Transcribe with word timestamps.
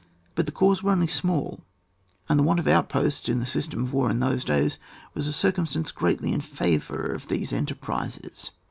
But 0.33 0.47
the 0.47 0.51
corps 0.51 0.81
were 0.81 0.91
only 0.91 1.05
small, 1.05 1.59
and 2.27 2.39
the 2.39 2.43
want 2.43 2.59
of 2.59 2.67
outposts 2.67 3.29
in 3.29 3.39
the 3.39 3.45
system 3.45 3.83
of 3.83 3.93
war 3.93 4.09
in 4.09 4.19
those 4.19 4.43
days 4.43 4.79
was 5.13 5.27
a 5.27 5.31
cir 5.31 5.51
cumstance 5.51 5.93
gpreatly 5.93 6.33
in 6.33 6.41
favour 6.41 7.03
of 7.13 7.27
these 7.27 7.53
en 7.53 7.67
terprises. 7.67 8.49